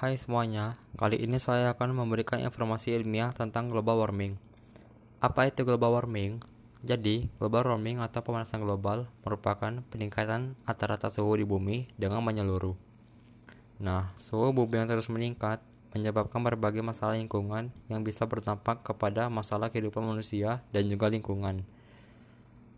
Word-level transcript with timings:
Hai 0.00 0.16
semuanya, 0.16 0.80
kali 0.96 1.20
ini 1.20 1.36
saya 1.36 1.76
akan 1.76 1.92
memberikan 1.92 2.40
informasi 2.40 2.96
ilmiah 2.96 3.36
tentang 3.36 3.68
global 3.68 4.00
warming. 4.00 4.40
Apa 5.20 5.52
itu 5.52 5.60
global 5.60 5.92
warming? 5.92 6.40
Jadi, 6.80 7.28
global 7.36 7.68
warming 7.68 8.00
atau 8.00 8.24
pemanasan 8.24 8.64
global 8.64 9.12
merupakan 9.20 9.68
peningkatan 9.92 10.56
rata-rata 10.64 11.12
suhu 11.12 11.36
di 11.36 11.44
bumi 11.44 11.84
dengan 12.00 12.24
menyeluruh. 12.24 12.72
Nah, 13.76 14.16
suhu 14.16 14.56
bumi 14.56 14.80
yang 14.80 14.88
terus 14.88 15.12
meningkat 15.12 15.60
menyebabkan 15.92 16.40
berbagai 16.48 16.80
masalah 16.80 17.20
lingkungan 17.20 17.68
yang 17.92 18.00
bisa 18.00 18.24
berdampak 18.24 18.80
kepada 18.80 19.28
masalah 19.28 19.68
kehidupan 19.68 20.00
manusia 20.00 20.64
dan 20.72 20.88
juga 20.88 21.12
lingkungan. 21.12 21.60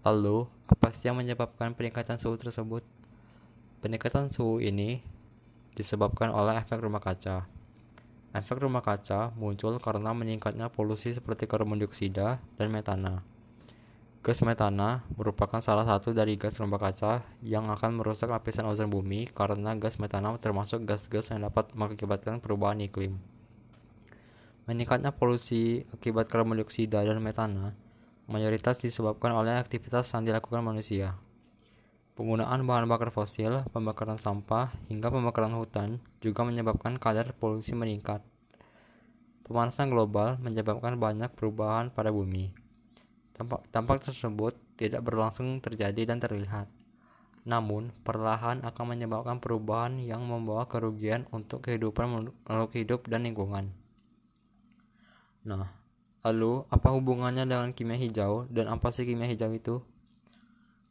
Lalu, 0.02 0.50
apa 0.66 0.91
sih 0.91 1.07
yang 1.07 1.23
menyebabkan 1.23 1.70
peningkatan 1.79 2.18
suhu 2.18 2.34
tersebut? 2.34 2.82
Peningkatan 3.79 4.34
suhu 4.34 4.59
ini 4.59 5.07
disebabkan 5.73 6.32
oleh 6.32 6.59
efek 6.61 6.80
rumah 6.80 7.00
kaca. 7.00 7.48
Efek 8.32 8.64
rumah 8.64 8.81
kaca 8.81 9.32
muncul 9.36 9.76
karena 9.76 10.17
meningkatnya 10.17 10.72
polusi 10.72 11.12
seperti 11.12 11.45
karbon 11.45 11.81
dioksida 11.81 12.40
dan 12.57 12.68
metana. 12.72 13.21
Gas 14.22 14.40
metana 14.46 15.03
merupakan 15.18 15.58
salah 15.58 15.82
satu 15.82 16.14
dari 16.14 16.39
gas 16.39 16.57
rumah 16.62 16.79
kaca 16.79 17.26
yang 17.43 17.68
akan 17.68 17.98
merusak 17.98 18.31
lapisan 18.31 18.71
ozon 18.71 18.89
bumi 18.89 19.26
karena 19.29 19.75
gas 19.76 19.98
metana 19.98 20.32
termasuk 20.39 20.86
gas-gas 20.86 21.35
yang 21.35 21.43
dapat 21.43 21.75
mengakibatkan 21.75 22.39
perubahan 22.39 22.81
iklim. 22.81 23.18
Meningkatnya 24.70 25.11
polusi 25.11 25.82
akibat 25.90 26.31
karbon 26.31 26.62
dioksida 26.62 27.03
dan 27.03 27.18
metana 27.18 27.75
mayoritas 28.31 28.79
disebabkan 28.79 29.34
oleh 29.34 29.59
aktivitas 29.59 30.09
yang 30.14 30.23
dilakukan 30.25 30.62
manusia. 30.62 31.18
Penggunaan 32.22 32.62
bahan 32.62 32.86
bakar 32.86 33.11
fosil, 33.11 33.67
pembakaran 33.75 34.14
sampah, 34.14 34.70
hingga 34.86 35.11
pembakaran 35.11 35.58
hutan 35.58 35.98
juga 36.22 36.47
menyebabkan 36.47 36.95
kadar 36.95 37.34
polusi 37.34 37.75
meningkat. 37.75 38.22
Pemanasan 39.42 39.91
global 39.91 40.39
menyebabkan 40.39 41.03
banyak 41.03 41.34
perubahan 41.34 41.91
pada 41.91 42.15
bumi. 42.15 42.55
Dampak, 43.34 43.67
dampak 43.75 44.06
tersebut 44.06 44.55
tidak 44.78 45.03
berlangsung 45.03 45.59
terjadi 45.59 46.15
dan 46.15 46.23
terlihat. 46.23 46.70
Namun, 47.43 47.91
perlahan 48.06 48.62
akan 48.62 48.84
menyebabkan 48.95 49.43
perubahan 49.43 49.98
yang 49.98 50.23
membawa 50.23 50.70
kerugian 50.70 51.27
untuk 51.34 51.67
kehidupan 51.67 52.39
makhluk 52.47 52.70
hidup 52.78 53.03
dan 53.11 53.27
lingkungan. 53.27 53.75
Nah, 55.43 55.75
lalu 56.23 56.70
apa 56.70 56.87
hubungannya 56.95 57.50
dengan 57.50 57.75
kimia 57.75 57.98
hijau 57.98 58.47
dan 58.47 58.70
apa 58.70 58.95
sih 58.95 59.03
kimia 59.03 59.27
hijau 59.27 59.50
itu? 59.50 59.83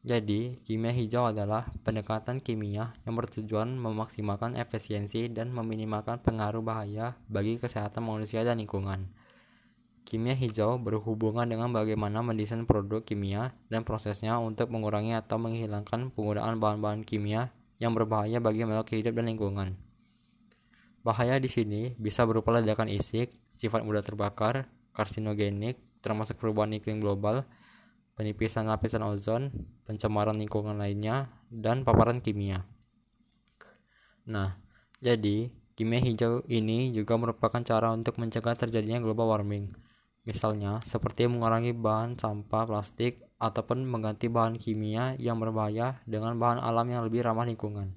Jadi, 0.02 0.58
kimia 0.66 0.90
hijau 0.90 1.30
adalah 1.30 1.70
pendekatan 1.86 2.42
kimia 2.42 2.98
yang 3.06 3.14
bertujuan 3.14 3.78
memaksimalkan 3.78 4.58
efisiensi 4.58 5.30
dan 5.30 5.54
meminimalkan 5.54 6.18
pengaruh 6.26 6.66
bahaya 6.66 7.22
bagi 7.30 7.62
kesehatan 7.62 8.02
manusia 8.02 8.42
dan 8.42 8.58
lingkungan. 8.58 9.14
Kimia 10.02 10.34
hijau 10.34 10.82
berhubungan 10.82 11.46
dengan 11.46 11.70
bagaimana 11.70 12.26
mendesain 12.26 12.66
produk 12.66 13.06
kimia 13.06 13.54
dan 13.70 13.86
prosesnya 13.86 14.42
untuk 14.42 14.74
mengurangi 14.74 15.14
atau 15.14 15.38
menghilangkan 15.38 16.10
penggunaan 16.10 16.58
bahan-bahan 16.58 17.06
kimia 17.06 17.54
yang 17.78 17.94
berbahaya 17.94 18.42
bagi 18.42 18.66
makhluk 18.66 18.98
hidup 18.98 19.22
dan 19.22 19.30
lingkungan. 19.30 19.78
Bahaya 21.06 21.38
di 21.38 21.50
sini 21.50 21.94
bisa 22.02 22.26
berupa 22.26 22.50
ledakan 22.58 22.90
isik, 22.90 23.38
sifat 23.54 23.86
mudah 23.86 24.02
terbakar, 24.02 24.66
karsinogenik, 24.98 25.78
termasuk 26.02 26.42
perubahan 26.42 26.74
iklim 26.78 26.98
global, 26.98 27.46
penipisan 28.16 28.68
lapisan 28.68 29.04
ozon, 29.08 29.52
pencemaran 29.88 30.38
lingkungan 30.38 30.78
lainnya, 30.78 31.32
dan 31.50 31.84
paparan 31.84 32.20
kimia. 32.20 32.64
Nah, 34.30 34.60
jadi 35.02 35.50
kimia 35.74 36.00
hijau 36.04 36.46
ini 36.46 36.94
juga 36.94 37.18
merupakan 37.18 37.60
cara 37.66 37.90
untuk 37.90 38.22
mencegah 38.22 38.54
terjadinya 38.54 39.02
global 39.02 39.34
warming. 39.34 39.74
Misalnya, 40.22 40.78
seperti 40.86 41.26
mengurangi 41.26 41.74
bahan 41.74 42.14
sampah 42.14 42.70
plastik 42.70 43.26
ataupun 43.42 43.82
mengganti 43.90 44.30
bahan 44.30 44.54
kimia 44.62 45.18
yang 45.18 45.42
berbahaya 45.42 45.98
dengan 46.06 46.38
bahan 46.38 46.62
alam 46.62 46.86
yang 46.86 47.02
lebih 47.02 47.26
ramah 47.26 47.50
lingkungan. 47.50 47.90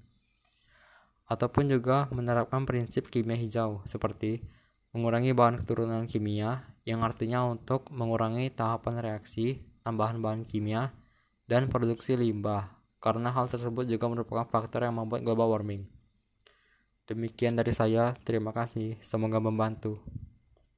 Ataupun 1.29 1.69
juga 1.69 2.09
menerapkan 2.09 2.65
prinsip 2.65 3.13
kimia 3.13 3.37
hijau 3.37 3.85
seperti 3.85 4.41
mengurangi 4.97 5.37
bahan 5.37 5.61
keturunan 5.61 6.09
kimia 6.09 6.65
yang 6.89 7.05
artinya 7.05 7.45
untuk 7.45 7.93
mengurangi 7.93 8.49
tahapan 8.49 9.05
reaksi 9.05 9.61
tambahan 9.85 10.19
bahan 10.19 10.43
kimia, 10.49 10.97
dan 11.45 11.69
produksi 11.69 12.17
limbah, 12.17 12.73
karena 12.99 13.29
hal 13.29 13.47
tersebut 13.53 13.85
juga 13.85 14.09
merupakan 14.09 14.49
faktor 14.49 14.89
yang 14.89 14.97
membuat 14.97 15.21
global 15.21 15.53
warming. 15.53 15.85
Demikian 17.05 17.53
dari 17.53 17.69
saya, 17.69 18.17
terima 18.25 18.57
kasih, 18.57 18.97
semoga 19.05 19.37
membantu. 19.37 20.01